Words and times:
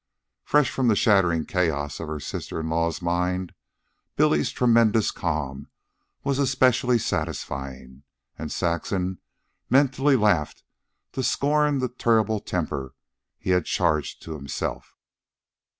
Fresh 0.43 0.71
from 0.71 0.87
the 0.87 0.95
shattering 0.95 1.45
chaos 1.45 1.99
of 1.99 2.07
her 2.07 2.19
sister 2.19 2.59
in 2.59 2.67
law's 2.69 3.03
mind, 3.03 3.53
Billy's 4.15 4.49
tremendous 4.49 5.11
calm 5.11 5.67
was 6.23 6.39
especially 6.39 6.97
satisfying, 6.97 8.01
and 8.35 8.51
Saxon 8.51 9.19
mentally 9.69 10.15
laughed 10.15 10.63
to 11.11 11.21
scorn 11.21 11.77
the 11.77 11.87
terrible 11.87 12.39
temper 12.39 12.95
he 13.37 13.51
had 13.51 13.65
charged 13.65 14.23
to 14.23 14.33
himself. 14.33 14.97